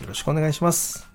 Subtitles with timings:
[0.00, 1.06] よろしくお願いします。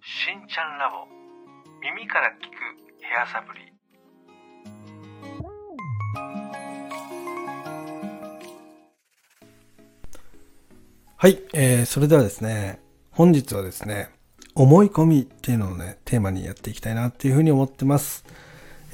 [0.00, 1.06] しんちゃんラボ。
[1.82, 2.52] 耳から聞く
[3.02, 3.60] ヘアサプリ。
[11.16, 12.80] はい、えー、それではですね
[13.12, 14.10] 本日はですね
[14.54, 18.24] 思い込みっていうのをねテーマにやっていきたいなっていうふうに思ってます。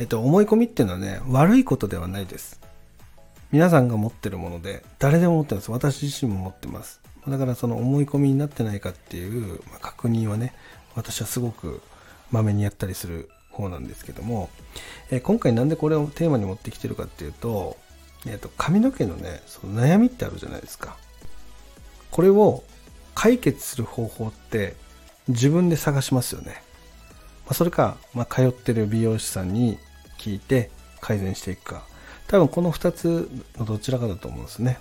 [0.00, 2.57] えっと思い込みっていうのはね悪いことではないです
[3.50, 5.70] 皆さんが持ってるもので誰でも持ってます。
[5.70, 7.00] 私自身も持ってます。
[7.26, 10.54] だからその思い込みになってないかっていう、ま確認はね
[10.94, 11.80] 私はすごく
[12.30, 14.50] まめにやったりする方なんですけども、
[15.10, 17.76] えー今回なんでこれをテーマに持ってきてるかっていうと,、
[18.26, 20.96] えーと髪の毛のねその悩みってあるじゃないですか。
[22.10, 22.64] これを
[23.14, 24.76] 解決する方法って
[25.28, 26.62] 自分で探しますよね、
[27.44, 29.78] まあ、それか、まあ、通ってる美容師さんに
[30.18, 31.82] 聞いて改善していくか。
[32.28, 34.78] 多分この2つのどちらかだと思うんですね。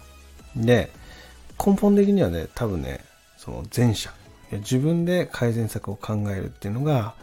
[0.56, 0.92] で
[1.66, 3.04] 根本的にはね多分ね
[3.38, 4.12] その前者。
[4.52, 7.16] 自分で改善策を考えるっていうのが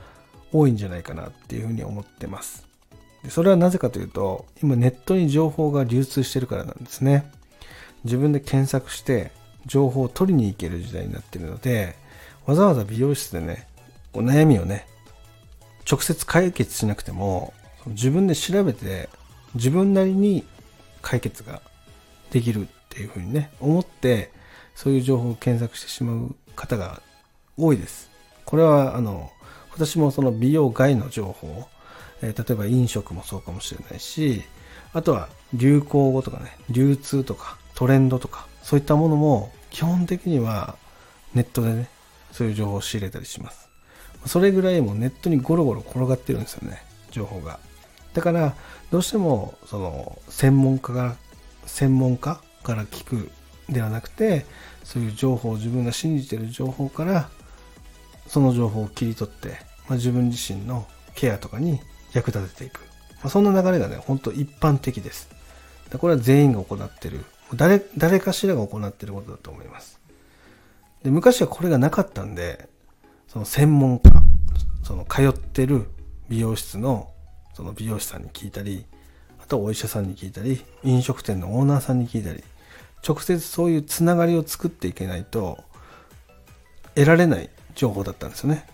[0.53, 2.67] 多いんじゃないかなっていうふうに思ってます。
[3.23, 7.31] でそれはなぜかというと今ネットに情報が流通してるからなんですね。
[8.05, 9.33] 自分で検索して
[9.67, 11.97] 情報を取りに行ける時代になってるので
[12.45, 13.67] わざわざ美容室でね
[14.13, 14.87] お悩みをね
[15.91, 17.55] 直接解決しなくても
[17.87, 19.09] 自分で調べて
[19.55, 20.45] 自分なりに
[21.03, 21.63] 解決が
[22.31, 24.33] できるっていうふうにね思って
[24.75, 27.03] そういう情報を検索してしまう方が
[27.57, 28.11] 多いです。
[28.45, 29.31] これはあの
[29.73, 31.67] 私もその美容外の情報、
[32.23, 34.43] えー例えば飲食もそうかもしれないし
[34.93, 40.77] あとは流行語とかね流通とかトレンドとかそういったものも基本的には
[41.35, 41.89] ネットでね
[42.33, 43.69] そういう情報を仕入れたりします。
[44.27, 47.59] それぐらいもネットにゴロゴロ転がってるんですよね情報が。
[48.15, 48.55] だから
[48.91, 51.17] どうしてもその専門家が
[51.67, 53.31] 専門家から聞く
[53.69, 54.47] ではなくて
[54.85, 57.29] そういう情報自分が信じてる情報から
[58.27, 59.51] その情報を切り取って、
[59.89, 61.81] まあ、自分自身のケアとかに
[62.13, 62.81] 役立てていく、
[63.17, 65.29] まあ、そんな流れがね本当一般的です。
[65.99, 67.25] これは全員が行ってる。
[67.55, 70.01] 誰誰かしらが行ってることだと思います。
[71.05, 72.69] で昔はこれがなかったんで
[73.29, 74.11] その専門家
[74.83, 75.87] その通ってる
[76.29, 77.11] 美容室の
[77.55, 78.85] その美容師さんに聞いたり
[79.43, 82.43] あとお医者さんに聞いたり飲食店のオーナーさんに聞いたり
[83.07, 85.59] 直接そういうつながりを作っていけないと
[86.95, 88.67] 得られない情報だったんですよね。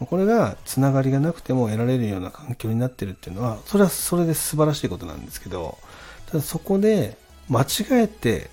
[0.00, 5.78] これがつながりがなくても得られるような環境になってるっていうのはそれはそれで素晴らしいことなんですけど
[6.26, 7.16] ただそこで
[7.48, 7.66] 間違
[8.02, 8.50] えて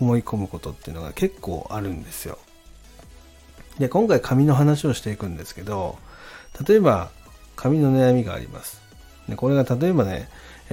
[0.00, 2.38] 思い込むことっていうのが結構あるんですよ。
[3.78, 5.98] で今回髪の話をしていくんですけど
[6.66, 7.10] 例えば
[7.56, 8.80] 髪の悩みがあります。
[9.28, 10.28] でこれが例えばね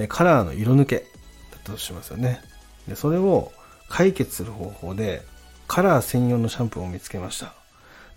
[0.08, 1.06] カラーの色抜け
[1.52, 2.40] だとしますよね。
[2.86, 3.52] でそれを
[3.88, 5.22] 解決する方法で
[5.66, 7.54] カラー専用のシャンプーを見つけました。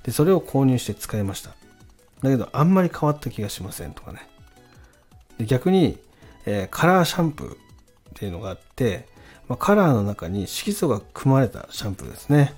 [0.04, 1.52] でそれを購入して使いました。
[2.22, 4.28] だけどあんまり変わった気がしませんとかね。
[5.38, 5.98] で逆に、
[6.46, 7.58] えーカラーシャンプーっ
[8.16, 9.08] ていうのがあって、
[9.48, 12.54] まあ、カラーの中に色素が組まれたシャンプーですね、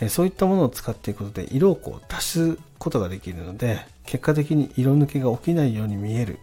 [0.00, 2.24] えそういったものを使っていくことで色をこう足
[2.54, 6.38] すことができるので結果的に色抜けが起きないように見える。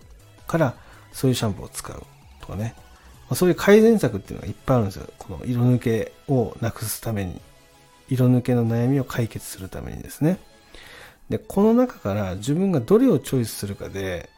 [0.47, 0.75] から
[1.11, 2.03] そういうシャンプーを使う
[2.41, 2.83] とかね、ま
[3.31, 5.07] あそういう改善策っていうのがいっぱいあるんですよ。
[5.17, 7.41] この色抜けをなくすために。
[8.09, 10.38] 色抜けの悩みを解決するためにですね。
[11.29, 14.29] でこの中から自分がどれをチョイスするかで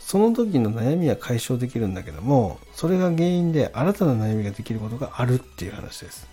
[0.00, 6.26] その時の悩みは解消できるんだけどもそれが原因で新たな悩みができることがあるっていう話です。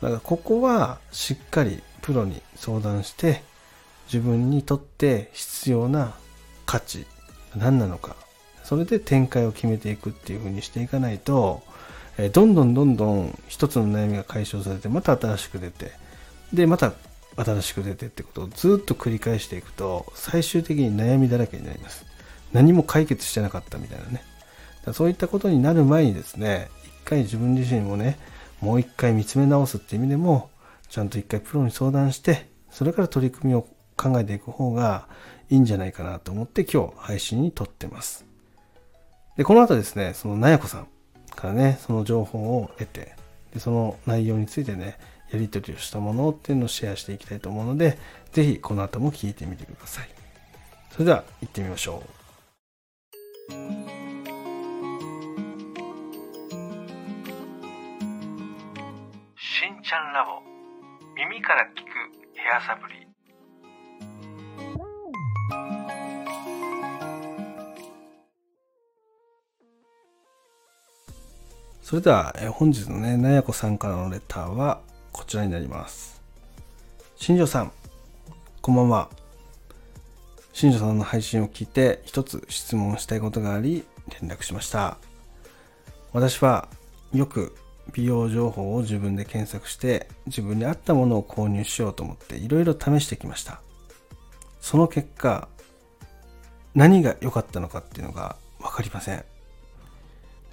[0.00, 3.42] だからここはしっかりプロに相談して
[4.06, 6.14] 自分にとって必要な
[6.64, 7.06] 価値
[7.56, 8.14] 何なのか
[8.66, 11.62] それで展開を決めていくっていう風にしていかないと
[12.18, 15.92] えどんどんどんどん一つの悩みが解消されてまた新しく出て
[16.52, 16.92] でまた
[17.36, 22.06] 新しく出てってことをずっと繰り返していくと最終的に悩みだらけになります。
[22.52, 24.22] 何も解決してなかったみたいなね。
[24.84, 28.18] だそういったことになる前にですね一回自分自身もね
[28.60, 30.48] もう一回見つめ直すって意味でも
[30.88, 33.66] ちゃんと一回プロに相談してそれから取り組みを
[33.96, 35.06] 考えていく方が
[35.50, 38.24] いいんじゃないかなと思って今日配信に撮ってます。
[39.36, 40.88] でこの後ですねそのなやこさん
[41.36, 43.14] からね、その情報を得て、
[43.52, 44.98] でその内容についてね、
[45.30, 47.98] やり取りをしたものっていうのをシェアしていきたいと思うので、
[48.32, 50.08] ぜひこの後も聞いてみてください。
[50.90, 53.52] それでは行ってみましょう。
[59.38, 60.40] しんちゃんラボ
[61.14, 61.84] 耳から聞く
[62.34, 63.05] ヘアサプリ
[71.86, 74.80] それでは、え本日のね、なやこさんからのレターは
[75.12, 76.20] こちらになります。
[77.14, 77.70] 新庄さん、
[78.60, 79.08] こんばんは。
[80.52, 83.84] 新庄さんの配信を聞いて一つ質問したいことがあり
[84.20, 84.98] 連絡しました。
[86.12, 86.68] 私は
[87.12, 87.54] よく
[87.92, 93.60] 美容情報を自分で検索して自分に合ったものを購入しようと思っていろいろ試してきました。
[94.60, 95.46] その結果、
[96.74, 99.24] 何が良かったのかっていうのがわかりません。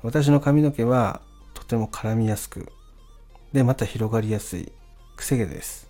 [0.04, 1.22] 私の髪の毛は
[1.54, 2.72] とても絡みやすく、
[3.54, 4.72] で、また広がりやすい、
[5.16, 5.90] くせ毛です。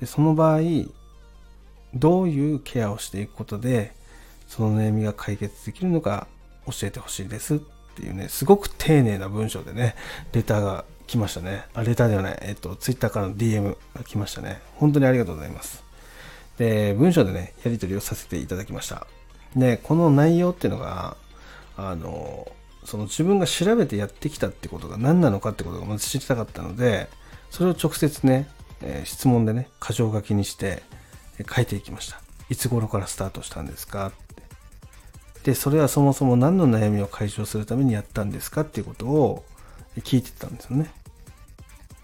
[0.00, 0.60] で、その場合、
[1.94, 3.94] どういうケアをしていくことで、
[4.46, 6.26] その悩みが解決できるのか
[6.66, 7.58] 教えてほしいですっ
[7.96, 9.94] ていうね、すごく丁寧な文章でね、
[10.32, 11.64] レターが来ましたね。
[11.72, 14.60] あ、レターではない、えっと、ツイッターからの DM が来ましたね。
[14.76, 15.82] 本当にありがとうございます。
[16.58, 19.06] で、文章でね、やり取りをさせていただきました。
[19.56, 21.16] で、この内容っていうのが、
[21.76, 22.50] あの、
[22.84, 27.08] その自分が調べてやってきたってことが何なのかってことがまず知りたかったので、
[27.50, 28.48] それを直接ね、
[28.82, 30.82] えー、質問でね、箇条書きにして、
[31.38, 32.20] えー、書いていきました。
[32.48, 35.50] いつ頃からスタートしたんですかって。
[35.50, 39.44] で、それはそもそも何の悩みを解消するためにやったんですかっていうことを
[39.98, 40.90] 聞いてたんですよね。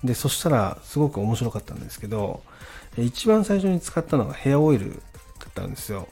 [0.05, 2.43] で、そしたらすごく面白かったんですけど、
[2.97, 4.97] 一番最初に使ったのがヘアオイルだ
[5.49, 6.09] ったんですよ。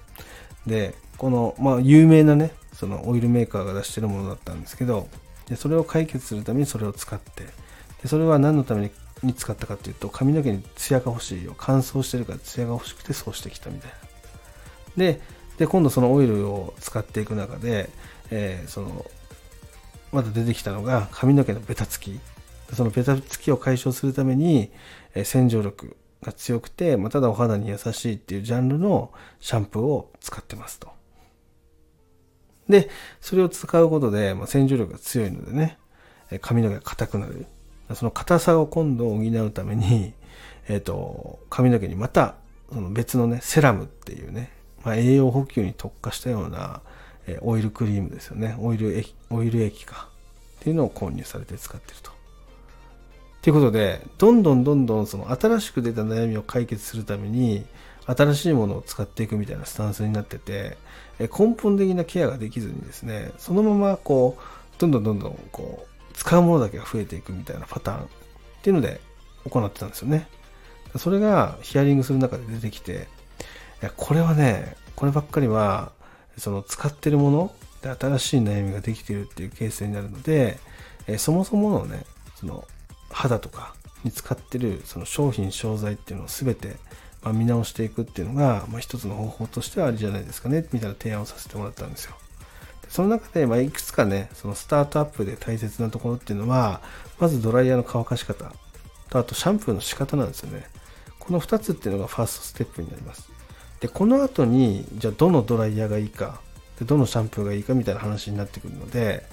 [0.66, 5.08] で、この、まあ、有名なね、そのオイルメーカーが出してるものだったんですけど、
[5.48, 7.44] でそれを解決するためにそれを使って、
[8.02, 8.90] でそれは何のため
[9.22, 11.54] に使ったかっていうと、髪の毛にツヤが欲しいよ。
[11.56, 13.96] 乾燥してるからツヤが欲しくてそうしてきたみたいな。
[14.96, 15.20] で、
[15.58, 17.90] で今度そのオイルを使っていく中で、
[18.30, 19.06] えー、その、
[20.12, 22.20] また出てきたのが髪の毛のベタつき。
[22.72, 24.70] そのベタつきを解消するために、
[25.14, 30.93] えー、洗浄力が強くて、まあ、ただお肌に優しいっていうジャンルのシャンプーを使ってますと。
[32.68, 32.88] で、
[33.20, 35.78] それを使うことで、まあ、洗浄力が強いのでね、
[36.40, 37.46] 髪の毛が硬くなる。
[37.94, 40.14] その硬さを今度補うために、
[40.68, 42.36] えっ、ー、と、髪の毛にまた、
[42.72, 44.50] その別のね、セラムっていうね、
[44.82, 46.80] まあ、栄養補給に特化したような、
[47.26, 48.54] えオイルクリームですよね。
[48.58, 50.08] オイル液、オイル液か。
[50.60, 52.10] っていうのを購入されて使ってると。
[53.42, 57.66] ということで、どんどんどんどんその新しく出た悩みを解決するために、
[58.06, 60.76] 新しいものを使っていくみたいなスタンスになってて、
[61.18, 68.06] 根本的なケアができずにですね、そのままこう、どんどんどんどんこう、使うものだけが増えていくみたいなパターンっ
[68.62, 69.00] ていうので
[69.48, 70.28] 行ってたんですよね。
[70.96, 73.08] それがヒアリングする中で出てきて、
[73.82, 75.92] いや、これはね、こればっかりは、
[76.38, 80.58] その使ってるもので新しい悩みができているっていうケースになるので、
[81.06, 82.04] えそもそものね、
[82.36, 82.66] その
[83.10, 86.76] 肌とかに使ってるその商品商材っていうのを全て
[87.24, 92.14] ま、見直していくっていうのが、まあ、一つの方法としてはありじゃないですかね、みたいな提案をさせてもらったんですよ。
[92.88, 96.80] その中で、ま、いくつかね、そのスタートアップで大切なところっていうのは、
[97.18, 98.52] まずドライヤーの乾かし方
[99.10, 100.66] と、あとシャンプーの仕方なんですよね。
[101.18, 103.30] この2つっていうのがファーストステップになります。
[103.80, 106.40] で、この後に、じゃあどのドライヤーがいいか、
[106.78, 109.24] でどのシャンプーがいいかみたいな話になってくるので、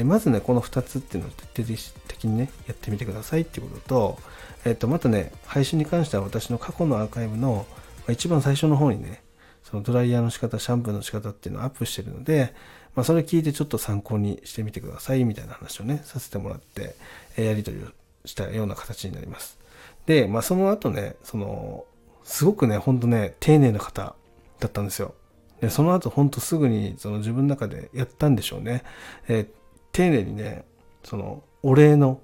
[0.00, 4.18] えまずね、この2つっていうのを徹底的にね、やってみてくださいっていうことと、
[4.64, 7.66] えっ、と、またね、配信に関しては私の過去のアーカイブの、
[8.06, 9.22] ま一番最初の方にね、
[9.64, 12.54] そのドライヤーの仕方、シャンプーの仕方っていうのをアップしてるので、
[12.94, 16.94] まあ、それ聞いてちょっと参考にしてみてくださいみたいな話をね、させてもらって、
[17.36, 17.88] えやり取りを
[18.24, 19.58] したような形になります。
[20.06, 21.84] で、まあ、その後ね、その、
[22.24, 24.14] すごくね、ほんとね、丁寧な方
[24.60, 25.14] だったんですよ。
[25.60, 28.82] で、その後ほんとすぐにその自分の中でやったんでしょうね。
[29.28, 29.48] えー、
[29.96, 30.66] 丁寧にね、
[31.04, 32.20] そのお礼の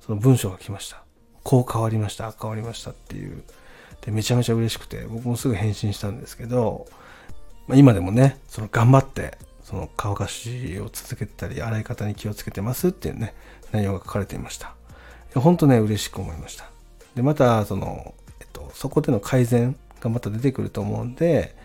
[0.00, 1.02] その文章が来ました。
[1.44, 3.42] こう変わりました、変わりましたっていう。
[4.02, 6.86] で、めちゃめちゃ嬉しくて、僕もすぐ返信したんですけど、
[7.68, 13.34] まあ、今でもね、その頑張って、その乾かしを続けてたり、洗い方に気をつけてますっていうね、
[13.72, 14.74] 内容が書かれていました。
[15.34, 16.68] 本当ね、嬉しく思いました。
[17.14, 21.56] で、また、その、えっと、そこでの改善がまた出てくると思うんで、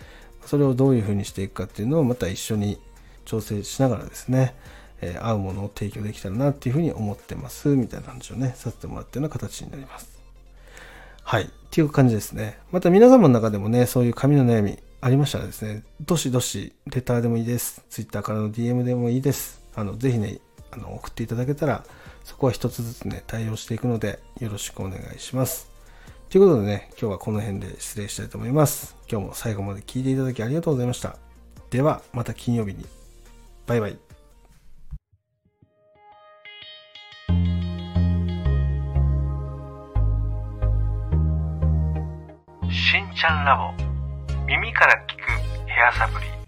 [0.45, 2.79] それをどういうふうにしていくかっていうのをまた一緒に
[3.25, 4.55] 調整しながらですね、
[5.01, 10.21] えー、合うものを提供できたらなっていうふうに思ってます、みたいな話をね、させてもらったような形になります。
[11.23, 11.43] はい。
[11.43, 12.59] っていう感じですね。
[12.71, 17.83] また皆様の中でもね、そういう髪の悩みありましたらですね、どしどし、レターでもいいです。
[17.89, 19.61] Twitter からの DM でもいいです。
[19.75, 20.39] あの、ぜひね、
[20.71, 21.83] あの送っていただけたら、
[22.23, 25.69] そこは一つずつね、対応していくので、よろしくお願いします。
[26.29, 28.95] ということでね、今日はこの辺で失礼したいと思います。
[29.09, 31.17] 今日も最後まで聞いていただきありがとうございました。
[31.69, 32.85] では、また金曜日に。
[33.65, 34.10] バイバイ。
[43.27, 43.71] ラボ。
[44.47, 46.40] 耳から聞くヘアサプリ。